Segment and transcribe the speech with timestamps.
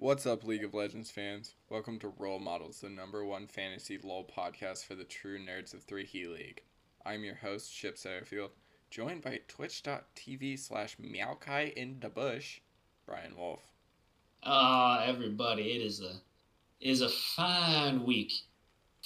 [0.00, 1.56] What's up, League of Legends fans?
[1.68, 5.84] Welcome to Role Models, the number one fantasy LOL podcast for the true nerds of
[5.88, 6.62] 3He League.
[7.04, 8.50] I'm your host, Chip Satterfield,
[8.92, 12.60] joined by twitch.tv slash meowkai in the bush,
[13.06, 13.58] Brian Wolf.
[14.44, 16.12] Ah, everybody, it is a
[16.80, 18.30] it is a fine week.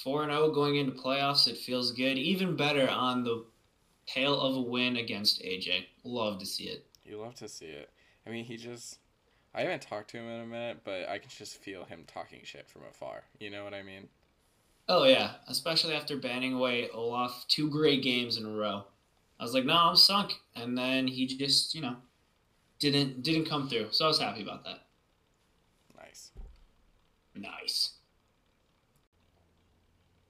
[0.04, 2.18] 4 0 going into playoffs, it feels good.
[2.18, 3.46] Even better on the
[4.06, 5.86] tail of a win against AJ.
[6.04, 6.84] Love to see it.
[7.02, 7.88] You love to see it.
[8.26, 8.98] I mean, he just.
[9.54, 12.40] I haven't talked to him in a minute, but I can just feel him talking
[12.42, 13.24] shit from afar.
[13.38, 14.08] You know what I mean?
[14.88, 15.32] Oh, yeah.
[15.46, 18.84] Especially after banning away Olaf two great games in a row.
[19.38, 20.34] I was like, no, I'm sunk.
[20.56, 21.96] And then he just, you know,
[22.78, 23.88] didn't didn't come through.
[23.90, 24.86] So I was happy about that.
[25.96, 26.30] Nice.
[27.34, 27.90] Nice.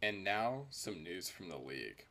[0.02, 2.06] And now, some news from the league.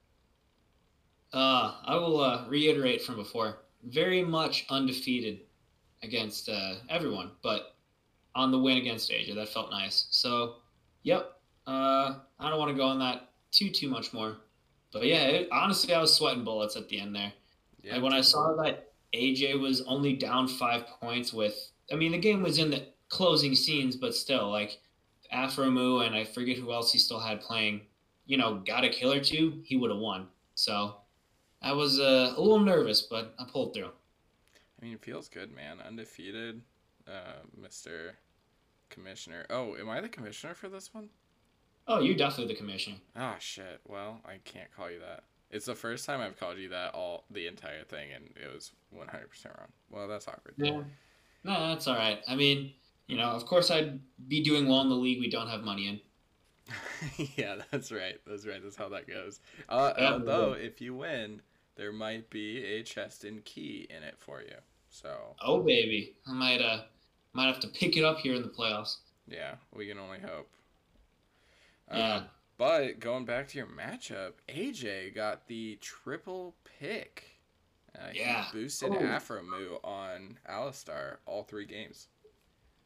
[1.33, 3.57] Uh, I will uh, reiterate from before.
[3.83, 5.41] Very much undefeated
[6.03, 7.75] against uh, everyone, but
[8.35, 10.07] on the win against AJ, that felt nice.
[10.09, 10.55] So,
[11.03, 11.33] yep.
[11.67, 14.37] Uh, I don't want to go on that too too much more,
[14.91, 17.31] but yeah, it, honestly, I was sweating bullets at the end there.
[17.83, 22.13] Yeah, Like when I saw that AJ was only down five points with, I mean,
[22.13, 24.79] the game was in the closing scenes, but still, like
[25.33, 27.81] Aphromoo and I forget who else he still had playing,
[28.25, 30.27] you know, got a kill or two, he would have won.
[30.55, 30.95] So
[31.61, 33.91] I was uh, a little nervous, but I pulled through.
[34.81, 35.77] I mean, it feels good, man.
[35.85, 36.61] Undefeated,
[37.07, 38.11] uh, Mr.
[38.89, 39.45] Commissioner.
[39.49, 41.09] Oh, am I the commissioner for this one?
[41.87, 42.97] Oh, you're definitely the commissioner.
[43.15, 43.81] Ah, shit.
[43.87, 45.23] Well, I can't call you that.
[45.51, 48.71] It's the first time I've called you that all the entire thing, and it was
[48.95, 49.07] 100%
[49.57, 49.67] wrong.
[49.89, 50.55] Well, that's awkward.
[50.57, 50.81] Yeah.
[51.43, 52.19] No, that's all right.
[52.27, 52.71] I mean,
[53.07, 55.87] you know, of course I'd be doing well in the league we don't have money
[55.87, 57.27] in.
[57.35, 58.15] yeah, that's right.
[58.25, 58.61] That's right.
[58.63, 59.41] That's how that goes.
[59.67, 60.13] Uh, Yeah.
[60.13, 61.41] although, if you win,
[61.75, 64.55] there might be a chest and key in it for you.
[64.91, 66.81] So, Oh baby, I might uh
[67.33, 68.97] might have to pick it up here in the playoffs.
[69.27, 70.49] yeah, we can only hope.
[71.89, 72.23] Uh, Yeah.
[72.57, 77.23] But going back to your matchup, AJ got the triple pick.
[77.97, 78.45] Uh, Yeah.
[78.51, 78.99] He boosted Oh.
[78.99, 82.07] Aphromoo on Alistar all three games.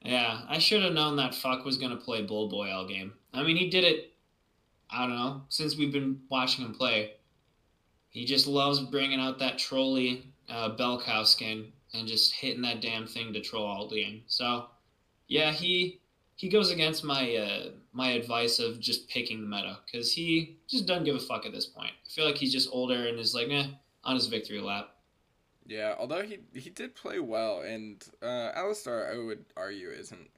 [0.02, 3.14] Yeah, I should have known that fuck was gonna play Bull Boy all game.
[3.34, 4.14] I mean, he did it.
[4.92, 7.16] I don't know since we've been watching him play.
[8.12, 12.82] He just loves bringing out that trolley uh, bell cow skin and just hitting that
[12.82, 14.24] damn thing to troll all the game.
[14.28, 14.68] So,
[15.28, 16.00] yeah, he
[16.36, 20.86] he goes against my uh, my advice of just picking the meta because he just
[20.86, 21.94] doesn't give a fuck at this point.
[22.06, 23.68] I feel like he's just older and is like, eh,
[24.04, 24.90] on his victory lap.
[25.66, 30.30] Yeah, although he he did play well, and uh, Alistar, I would argue, isn't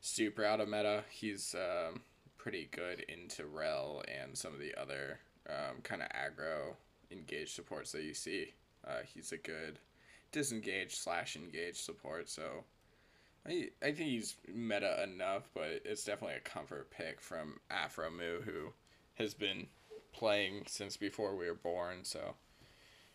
[0.00, 1.04] super out of meta.
[1.10, 2.00] He's um,
[2.38, 6.74] pretty good into Rell and some of the other um, kind of aggro
[7.10, 8.54] engaged supports that you see.
[8.86, 9.78] Uh, he's a good
[10.32, 12.64] disengage slash engage support, so
[13.46, 18.72] I I think he's meta enough, but it's definitely a comfort pick from Aphromoo, who
[19.14, 19.66] has been
[20.12, 22.04] playing since before we were born.
[22.04, 22.34] So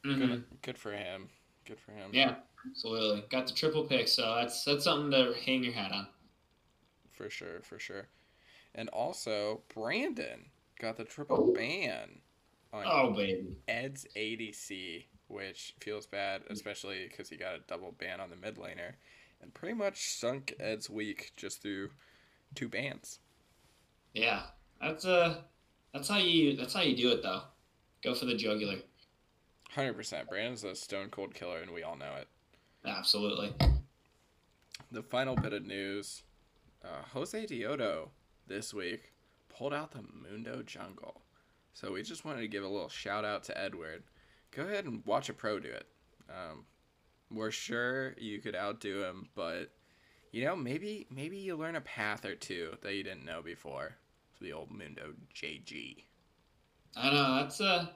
[0.03, 0.27] Mhm.
[0.27, 1.29] good, good for him.
[1.65, 2.11] Good for him.
[2.13, 2.35] Yeah,
[2.67, 3.21] absolutely.
[3.29, 6.07] Got the triple pick, so that's that's something to hang your hat on.
[7.11, 8.07] For sure, for sure.
[8.75, 10.49] And also, Brandon
[10.79, 12.21] got the triple ban
[12.73, 13.55] on Oh baby.
[13.67, 18.57] Ed's ADC, which feels bad, especially because he got a double ban on the mid
[18.57, 18.93] laner,
[19.41, 21.89] and pretty much sunk Ed's week just through
[22.55, 23.19] two bans.
[24.13, 24.43] Yeah,
[24.81, 25.41] that's uh,
[25.93, 27.41] that's how you that's how you do it though.
[28.03, 28.77] Go for the jugular.
[29.71, 30.29] Hundred percent.
[30.29, 32.27] Brandon's a stone cold killer, and we all know it.
[32.85, 33.53] Absolutely.
[34.91, 36.23] The final bit of news:
[36.83, 38.09] uh, Josedeodo
[38.47, 39.13] this week
[39.49, 41.21] pulled out the Mundo Jungle.
[41.73, 44.03] So we just wanted to give a little shout out to Edward.
[44.55, 45.87] Go ahead and watch a pro do it.
[46.29, 46.65] Um,
[47.31, 49.71] we're sure you could outdo him, but
[50.31, 53.95] you know maybe maybe you learn a path or two that you didn't know before
[54.33, 56.03] for the old Mundo JG.
[56.95, 57.87] I know that's uh,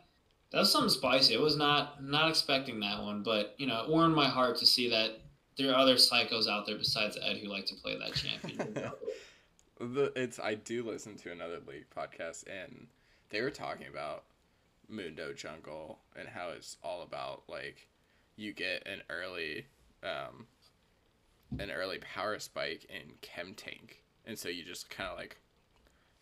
[0.51, 1.35] that was something spicy.
[1.35, 4.66] I was not not expecting that one, but you know, it warmed my heart to
[4.66, 5.19] see that
[5.57, 8.92] there are other psychos out there besides Ed who like to play that champion.
[9.80, 12.88] The, it's I do listen to another league podcast and
[13.30, 14.24] they were talking about
[14.89, 17.88] Mundo Jungle and how it's all about like
[18.36, 19.66] you get an early
[20.04, 20.48] um
[21.60, 25.38] an early power spike in chem tank and so you just kind of like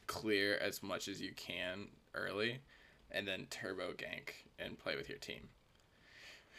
[0.07, 2.59] clear as much as you can early
[3.12, 5.50] and then turbo gank and play with your team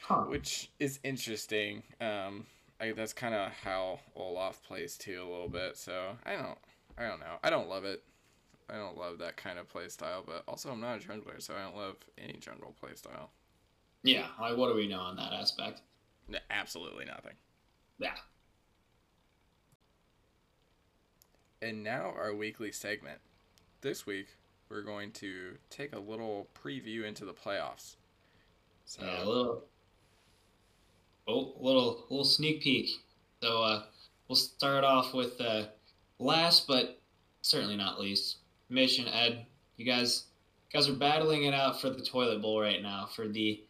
[0.03, 0.23] huh.
[0.23, 1.82] which is interesting.
[2.00, 2.47] Um,
[2.81, 5.76] I, that's kind of how Olaf plays too a little bit.
[5.76, 6.58] So I don't,
[6.99, 7.37] I don't know.
[7.43, 8.03] I don't love it.
[8.69, 11.55] I don't love that kind of play style, but also I'm not a jungler, so
[11.55, 13.31] I don't love any jungle play style.
[14.03, 15.81] Yeah, like what do we know on that aspect?
[16.33, 17.35] N- Absolutely nothing.
[17.99, 18.15] Yeah.
[21.63, 23.19] and now our weekly segment.
[23.81, 24.29] This week,
[24.69, 27.97] we're going to take a little preview into the playoffs.
[28.85, 29.65] So, yeah, a little,
[31.27, 32.91] oh, little, little sneak peek.
[33.43, 33.83] So, uh,
[34.29, 35.65] we'll start off with uh,
[36.19, 37.01] last, but
[37.43, 38.37] certainly not least,
[38.69, 39.47] Mission Ed.
[39.77, 40.25] You guys,
[40.71, 43.63] you guys are battling it out for the toilet bowl right now for the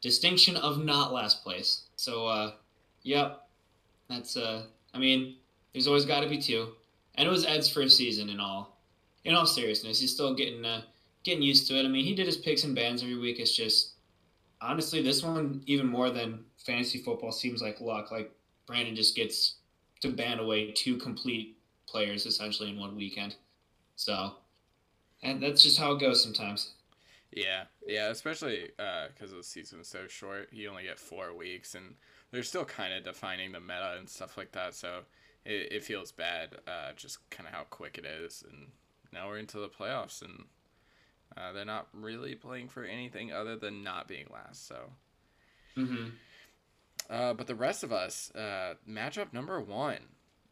[0.00, 1.84] distinction of not last place.
[1.96, 2.52] So, uh,
[3.02, 3.48] yep,
[4.08, 5.36] that's uh, I mean,
[5.72, 6.68] there's always got to be two,
[7.16, 8.76] and it was Ed's first season in all.
[9.24, 10.82] In all seriousness, he's still getting uh,
[11.24, 11.84] getting used to it.
[11.84, 13.38] I mean, he did his picks and bans every week.
[13.38, 13.94] It's just
[14.60, 18.10] honestly, this one even more than fantasy football seems like luck.
[18.10, 18.32] Like
[18.66, 19.56] Brandon just gets
[20.00, 21.56] to ban away two complete
[21.86, 23.36] players essentially in one weekend.
[23.98, 24.34] So,
[25.24, 26.74] and that's just how it goes sometimes.
[27.32, 30.50] Yeah, yeah, especially because uh, the season's so short.
[30.52, 31.96] You only get four weeks, and
[32.30, 34.74] they're still kind of defining the meta and stuff like that.
[34.74, 35.00] So
[35.44, 38.44] it, it feels bad, uh, just kind of how quick it is.
[38.48, 38.68] And
[39.12, 40.44] now we're into the playoffs, and
[41.36, 44.68] uh, they're not really playing for anything other than not being last.
[44.68, 44.76] So.
[45.76, 46.10] Mm-hmm.
[47.10, 49.98] Uh, but the rest of us, uh, matchup number one,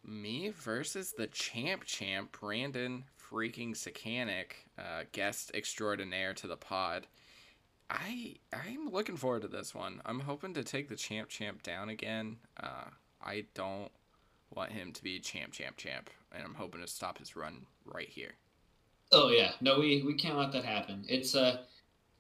[0.05, 7.07] me versus the champ champ Brandon freaking Sakanic, uh, guest extraordinaire to the pod.
[7.89, 10.01] I I'm looking forward to this one.
[10.05, 12.39] I'm hoping to take the champ champ down again.
[12.61, 12.91] Uh,
[13.23, 13.91] I don't
[14.55, 18.09] want him to be champ champ champ, and I'm hoping to stop his run right
[18.09, 18.35] here.
[19.13, 21.05] Oh yeah, no, we we can't let that happen.
[21.09, 21.59] It's uh,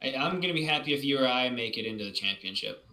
[0.03, 2.86] I, I'm gonna be happy if you or I make it into the championship.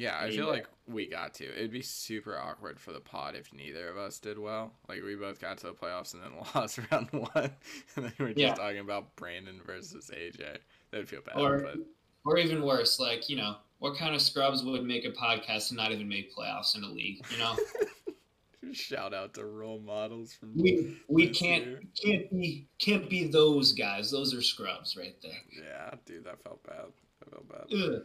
[0.00, 1.44] Yeah, I feel like we got to.
[1.44, 4.72] It'd be super awkward for the pod if neither of us did well.
[4.88, 7.30] Like we both got to the playoffs and then lost round one,
[7.96, 8.54] and then we are just yeah.
[8.54, 10.56] talking about Brandon versus AJ.
[10.90, 11.38] That'd feel bad.
[11.38, 11.76] Or, but...
[12.24, 15.76] or even worse, like you know, what kind of scrubs would make a podcast and
[15.76, 17.22] not even make playoffs in the league?
[17.30, 17.54] You know.
[18.72, 21.80] Shout out to role models from we we can't year.
[22.02, 24.10] can't be can't be those guys.
[24.10, 25.32] Those are scrubs right there.
[25.62, 26.86] Yeah, dude, that felt bad.
[27.18, 27.78] That felt bad.
[27.78, 28.02] Ugh.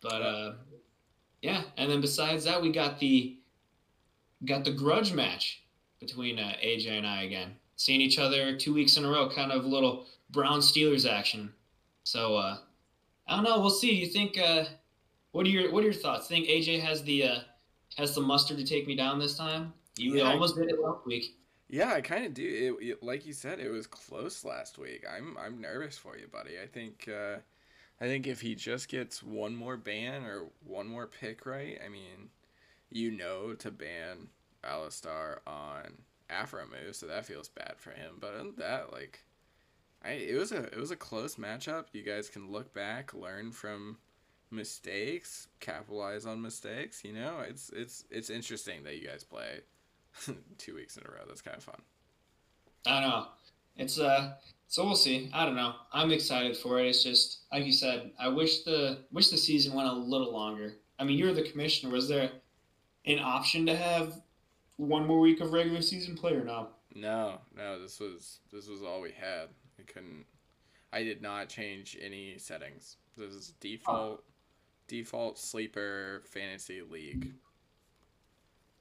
[0.00, 0.52] But uh,
[1.42, 3.36] yeah, and then besides that, we got the
[4.44, 5.62] got the grudge match
[6.00, 9.52] between uh, AJ and I again, seeing each other two weeks in a row, kind
[9.52, 11.52] of little Brown Steelers action.
[12.04, 12.58] So uh,
[13.26, 13.60] I don't know.
[13.60, 13.92] We'll see.
[13.92, 14.38] You think?
[14.38, 14.64] Uh,
[15.32, 16.28] what are your What are your thoughts?
[16.28, 17.38] Think AJ has the uh,
[17.96, 19.72] has the mustard to take me down this time?
[19.96, 21.36] You yeah, almost did it last week.
[21.68, 22.76] Yeah, I kind of do.
[22.80, 25.04] It, it, like you said, it was close last week.
[25.10, 26.52] I'm I'm nervous for you, buddy.
[26.62, 27.38] I think uh,
[28.00, 31.88] I think if he just gets one more ban or one more pick right, I
[31.88, 32.30] mean,
[32.90, 34.28] you know to ban
[34.62, 35.98] Alistar on
[36.30, 38.16] Aphromoo, so that feels bad for him.
[38.20, 39.24] But other than that, like,
[40.04, 41.86] I it was a it was a close matchup.
[41.92, 43.98] You guys can look back, learn from
[44.50, 47.02] mistakes, capitalize on mistakes.
[47.04, 49.60] You know, it's it's it's interesting that you guys play
[50.58, 51.24] two weeks in a row.
[51.26, 51.82] That's kind of fun.
[52.86, 53.26] I know.
[53.78, 54.34] It's uh
[54.70, 55.30] so we'll see.
[55.32, 55.72] I don't know.
[55.92, 56.88] I'm excited for it.
[56.88, 58.10] It's just like you said.
[58.20, 60.74] I wish the wish the season went a little longer.
[60.98, 61.92] I mean, you're the commissioner.
[61.92, 62.30] Was there
[63.06, 64.20] an option to have
[64.76, 66.68] one more week of regular season play or no?
[66.94, 67.80] No, no.
[67.80, 69.48] This was this was all we had.
[69.78, 70.26] We couldn't.
[70.92, 72.96] I did not change any settings.
[73.16, 74.24] This is default, oh.
[74.86, 77.32] default sleeper fantasy league.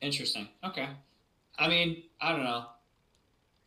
[0.01, 0.49] Interesting.
[0.65, 0.89] Okay.
[1.57, 2.65] I mean, I don't know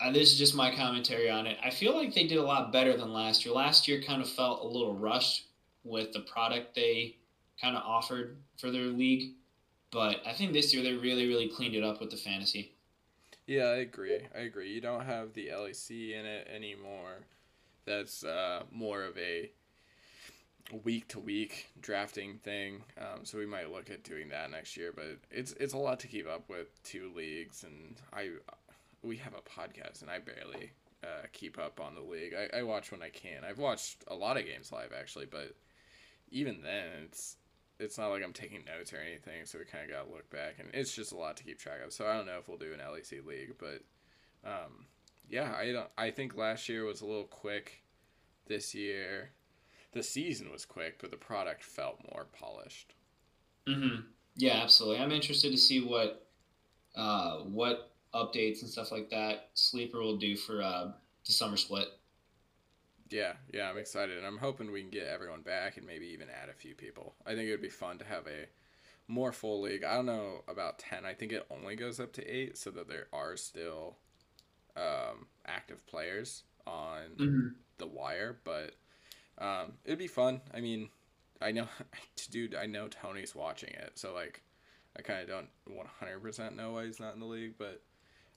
[0.00, 1.58] uh, this is just my commentary on it.
[1.62, 3.54] I feel like they did a lot better than last year.
[3.54, 5.46] Last year kind of felt a little rushed
[5.84, 7.16] with the product they
[7.60, 9.32] kind of offered for their league,
[9.90, 12.72] but I think this year they really, really cleaned it up with the fantasy.
[13.46, 14.20] Yeah, I agree.
[14.34, 14.70] I agree.
[14.72, 17.24] You don't have the LEC in it anymore.
[17.84, 19.50] That's uh, more of a
[20.84, 22.82] week to week drafting thing.
[22.98, 24.92] Um, so we might look at doing that next year.
[24.94, 28.30] But it's it's a lot to keep up with two leagues, and I
[29.02, 32.34] we have a podcast, and I barely uh, keep up on the league.
[32.34, 33.44] I, I watch when I can.
[33.48, 35.54] I've watched a lot of games live actually, but
[36.30, 37.36] even then, it's
[37.78, 39.46] it's not like I'm taking notes or anything.
[39.46, 41.58] So we kind of got to look back, and it's just a lot to keep
[41.58, 41.92] track of.
[41.92, 43.82] So I don't know if we'll do an LEC league, but
[44.44, 44.86] um,
[45.28, 45.88] yeah, I don't.
[45.96, 47.82] I think last year was a little quick.
[48.46, 49.30] This year,
[49.92, 52.94] the season was quick, but the product felt more polished.
[53.68, 54.02] Mm-hmm.
[54.36, 55.02] Yeah, absolutely.
[55.02, 56.26] I'm interested to see what
[56.96, 60.90] uh, what updates and stuff like that Sleeper will do for uh,
[61.26, 61.88] the summer split.
[63.10, 66.28] Yeah, yeah, I'm excited, and I'm hoping we can get everyone back and maybe even
[66.30, 67.14] add a few people.
[67.26, 68.46] I think it would be fun to have a
[69.08, 69.82] more full league.
[69.82, 71.04] I don't know about ten.
[71.04, 73.96] I think it only goes up to eight, so that there are still
[74.76, 77.48] um, active players on mm-hmm.
[77.78, 78.38] the wire.
[78.44, 78.76] But
[79.38, 80.40] um, it'd be fun.
[80.54, 80.88] I mean,
[81.42, 81.66] I know,
[82.30, 82.54] dude.
[82.54, 84.40] I know Tony's watching it, so like,
[84.96, 87.82] I kind of don't 100% know why he's not in the league, but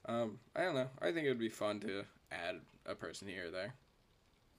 [0.06, 0.90] Um, I don't know.
[1.02, 2.56] I think it would be fun to add
[2.86, 3.74] a person here or there.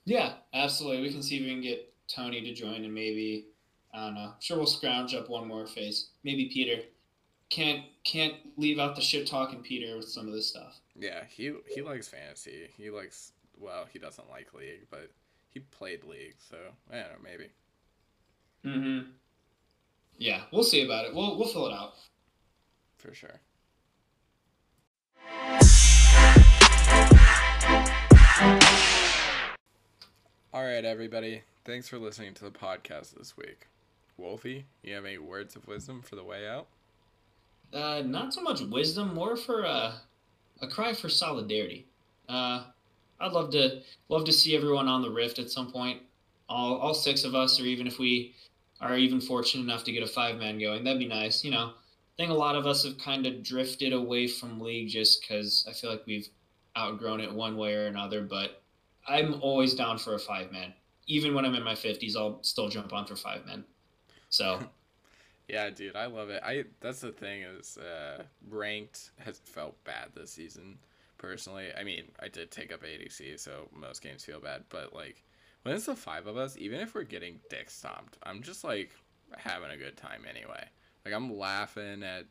[0.05, 1.03] Yeah, absolutely.
[1.03, 3.47] We can see if we can get Tony to join and maybe
[3.93, 4.21] I don't know.
[4.21, 6.11] I'm Sure, we'll scrounge up one more face.
[6.25, 6.83] Maybe Peter.
[7.51, 10.81] Can't can't leave out the shit talking Peter with some of this stuff.
[10.99, 12.71] Yeah, he he likes fantasy.
[12.77, 15.11] He likes well, he doesn't like league, but
[15.51, 16.57] he played league, so
[16.91, 17.51] I don't know, maybe.
[18.65, 19.11] Mm-hmm.
[20.19, 21.15] Yeah, we'll see about it.
[21.15, 21.95] We'll we'll fill it out.
[22.97, 23.41] For sure.
[30.55, 31.43] All right, everybody.
[31.65, 33.67] Thanks for listening to the podcast this week.
[34.17, 36.69] Wolfie, you have any words of wisdom for the way out?
[37.73, 39.95] Uh, not so much wisdom, more for uh,
[40.63, 41.89] a cry for solidarity.
[42.29, 42.67] Uh,
[43.19, 46.03] I'd love to love to see everyone on the rift at some point.
[46.49, 48.37] All all six of us, or even if we
[48.81, 51.43] are even fortunate enough to get a five man going, that'd be nice.
[51.43, 54.89] You know, I think a lot of us have kind of drifted away from league
[54.89, 56.29] just because I feel like we've
[56.79, 58.23] outgrown it one way or another.
[58.23, 58.63] But
[59.07, 60.73] I'm always down for a five man.
[61.07, 63.65] Even when I'm in my fifties, I'll still jump on for five men.
[64.31, 64.61] So.
[65.49, 66.43] yeah, dude, I love it.
[66.43, 70.79] I that's the thing is uh, ranked has felt bad this season.
[71.19, 74.65] Personally, I mean, I did take up ADC, so most games feel bad.
[74.69, 75.23] But like,
[75.63, 78.93] when it's the five of us, even if we're getting dick stomped, I'm just like
[79.37, 80.65] having a good time anyway.
[81.05, 82.27] Like I'm laughing at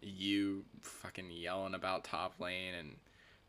[0.00, 2.96] you fucking yelling about top lane and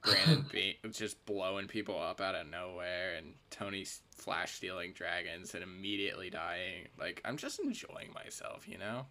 [0.04, 3.86] Brandon be- just blowing people up out of nowhere, and Tony
[4.16, 6.88] flash stealing dragons and immediately dying.
[7.00, 9.06] Like I'm just enjoying myself, you know?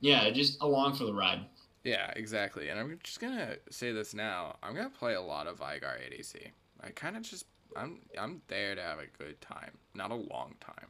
[0.00, 1.46] Yeah, just along for the ride.
[1.84, 2.68] Yeah, exactly.
[2.68, 4.56] And I'm just gonna say this now.
[4.62, 6.48] I'm gonna play a lot of Veigar ADC.
[6.82, 10.54] I kind of just I'm I'm there to have a good time, not a long
[10.60, 10.88] time.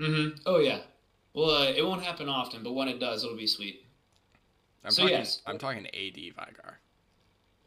[0.00, 0.38] Mm-hmm.
[0.46, 0.80] Oh yeah.
[1.34, 3.84] Well, uh, it won't happen often, but when it does, it'll be sweet.
[4.84, 6.74] I'm so talking, yes, I'm talking AD Veigar.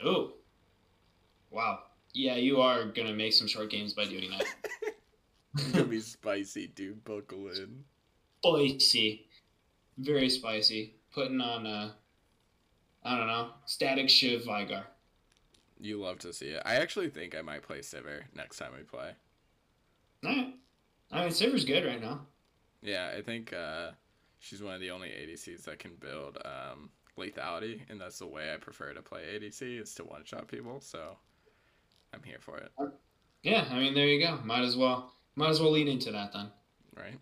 [0.03, 0.31] Oh,
[1.51, 1.79] Wow.
[2.13, 4.45] Yeah, you are gonna make some short games by doing that.
[5.55, 7.03] it's gonna be spicy, dude.
[7.03, 7.83] Buckle in.
[8.43, 9.27] Spicy.
[9.97, 10.95] Very spicy.
[11.13, 11.91] Putting on uh
[13.03, 14.83] I don't know, Statikk Shiv Veigar.
[15.79, 16.61] You love to see it.
[16.65, 19.11] I actually think I might play Sivir next time we play.
[20.25, 20.55] Alright.
[21.11, 22.21] I mean Sivir's good right now.
[22.81, 23.91] Yeah, I think uh
[24.39, 28.53] she's one of the only ADCs that can build um lethality, and that's the way
[28.53, 31.17] I prefer to play ADC is to one shot people, so
[32.13, 32.71] I'm here for it.
[33.43, 34.39] Yeah, I mean, there you go.
[34.43, 36.51] Might as well, might as well lean into that then.
[36.95, 37.17] Right.